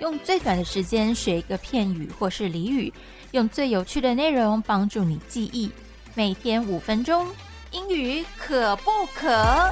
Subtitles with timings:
[0.00, 2.90] 用最短的时间学一个片语或是俚语，
[3.32, 5.70] 用最有趣的内容帮助你记忆。
[6.14, 7.26] 每天五分钟，
[7.72, 9.68] 英语可不可？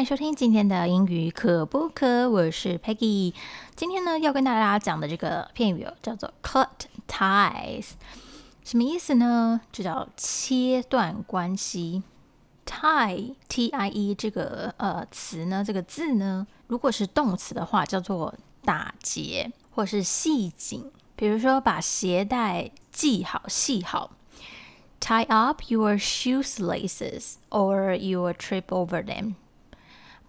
[0.00, 2.30] 欢迎收听今天的英语可不可？
[2.30, 3.34] 我是 Peggy。
[3.76, 6.68] 今天呢，要跟大家讲的这个片语叫做 cut
[7.06, 7.90] ties。
[8.64, 9.60] 什么意思呢？
[9.70, 12.02] 就叫切断关系。
[12.64, 20.90] tie t i e 这个呃词呢，这个字呢，如果是动词的话，叫做打结或是系紧。
[21.14, 24.12] 比如说，把鞋带系好、系好。
[24.98, 29.34] Tie up your shoes laces, or you will trip over them。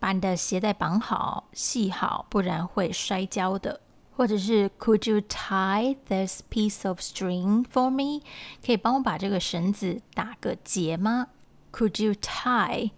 [0.02, 3.80] 把你的鞋带绑好、系好，不然会摔跤的。
[4.18, 8.24] 或者是 Could you tie this piece of string for me？
[8.66, 11.28] 可以帮我把这个绳子打个结吗
[11.72, 12.90] ？Could you tie？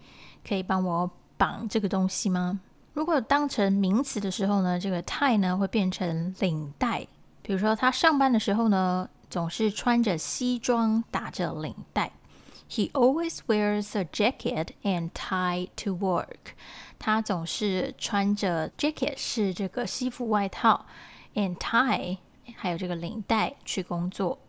[0.47, 2.61] 可以帮我绑这个东西吗？
[2.93, 7.05] 如果当成名词的时候呢，这个 tie 呢会变成领带。
[7.41, 12.13] 比如说他上班的时候呢，总是穿着西装打着领带。
[12.69, 16.55] He always wears a jacket and tie to work。
[17.05, 20.85] 他总是穿着 jacket 是这个西服外套。
[21.35, 22.17] and tie，
[22.55, 24.39] 还有这个领带去工作。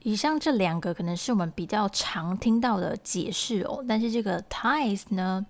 [0.00, 5.46] 以上这两个可能是我们比较常听到的解释哦，但是这个 ties 呢，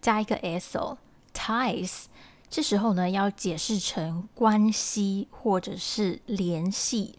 [0.00, 0.96] 加一个 s 哦
[1.34, 2.04] ，ties，
[2.48, 7.18] 这时候呢要解释成关系或者是联系。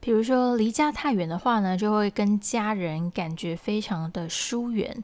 [0.00, 5.02] 比如说离家太远的话呢，就会跟家人感觉非常的疏远。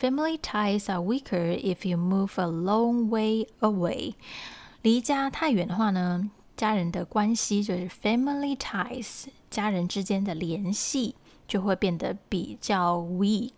[0.00, 4.14] Family ties are weaker if you move a long way away.
[4.80, 11.16] 离家太远的话呢，家人的关系就是 family ties，家人之间的联系
[11.46, 13.52] 就会变得比较 weak，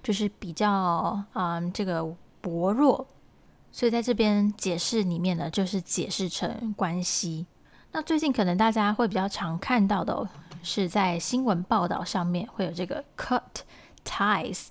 [0.00, 3.08] 就是比较嗯这个薄弱。
[3.72, 7.46] 所以在这边解释里面呢，就是解释成关系。
[7.90, 10.28] 那最近可能大家会比较常看到的
[10.62, 13.42] 是在新闻报道上面会有这个 cut
[14.04, 14.68] ties。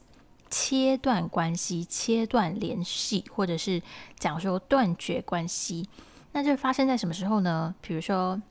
[0.50, 3.81] 切断关系、切断联系，或者是
[4.18, 5.88] 讲说断绝关系，
[6.31, 7.74] 那这发生在什么时候呢？
[7.81, 8.41] 比如说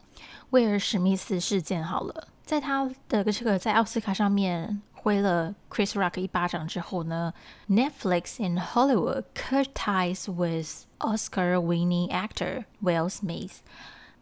[0.51, 7.33] 威尔史密斯事件好了，在他的这个在奥斯卡上面挥了 Chris Rock 一巴掌之后呢
[7.69, 13.59] ，Netflix in Hollywood cut ties with Oscar-winning actor Will Smith。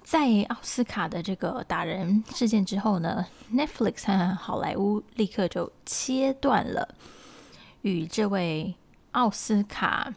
[0.02, 6.94] 在奥斯卡的这个打人事件之后呢，Netflix 和好莱坞立刻就切断了。
[7.84, 8.74] 与这位
[9.12, 10.14] 奥斯卡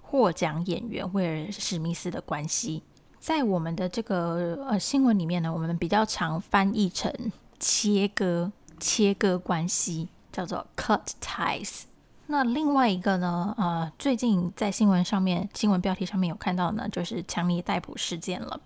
[0.00, 2.82] 获奖演员威尔史密斯的关系，
[3.20, 7.12] 在我们的这个呃新闻里面呢，我们比较常翻译成
[7.60, 11.82] 切割、切割关系，叫做 cut ties。
[12.28, 18.58] 那另外一个呢，呃，最近在新闻上面、新闻标题上面有看到呢，就是强尼戴普事件了。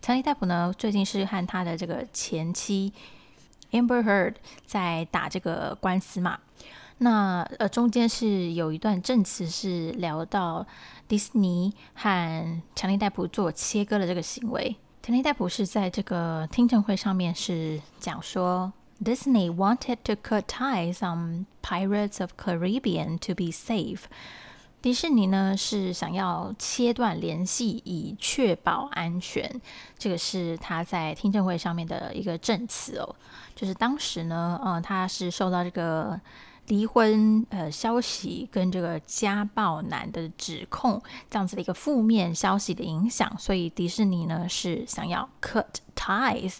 [0.00, 2.92] 强尼戴普呢，最近是和他的这个前妻
[3.72, 6.38] Amber Heard 在打这个官司嘛。
[7.02, 10.66] 那呃，中间是有一段证词是聊到
[11.08, 14.76] 迪士尼和强尼戴普做切割的这个行为。
[15.02, 18.70] 强尼戴普是在这个听证会上面是讲说
[19.02, 24.02] ，Disney wanted to cut ties on Pirates of Caribbean to be safe。
[24.82, 29.58] 迪士尼呢是想要切断联系以确保安全。
[29.98, 33.16] 这个是他在听证会上面的一个证词哦，
[33.56, 36.20] 就是当时呢，呃，他是受到这个。
[36.70, 45.66] 离婚呃消息跟这个家暴男的指控这样子的一个负面消息的影响，所以迪士尼呢是想要 cut
[45.96, 46.58] ties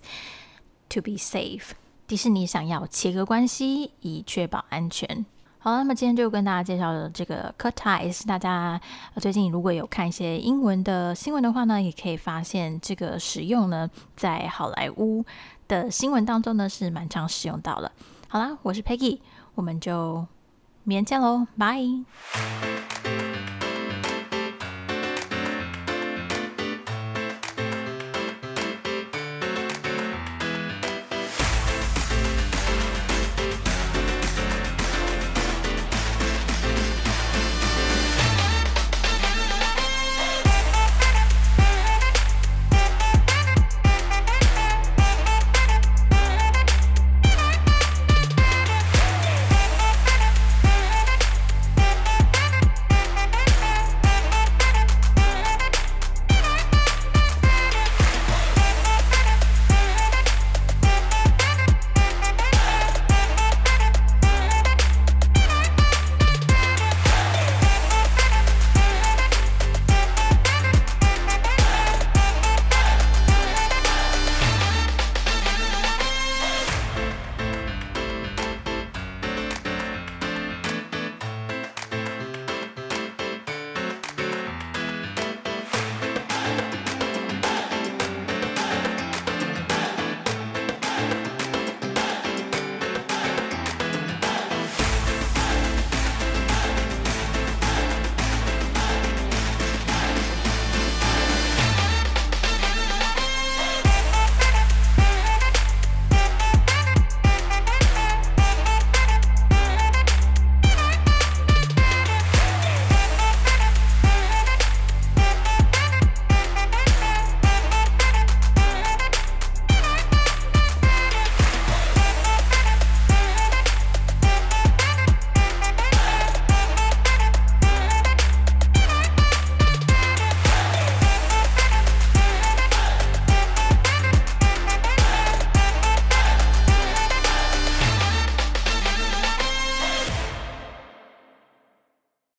[0.89, 1.71] to be safe。
[2.09, 5.25] 迪士尼想要切割关系以确保安全。
[5.61, 8.81] 好，那么今天就跟大家介绍的这个 cut ties，大家
[9.19, 15.25] 最近如果有看一些英文的新闻的话呢，也可以发现这个使用呢在好莱坞
[15.69, 17.93] 的新闻当中呢是蛮常使用到了。
[18.27, 19.21] 好啦，我是 Peggy。
[19.55, 20.27] 我们就
[20.85, 22.70] 明天见喽，拜。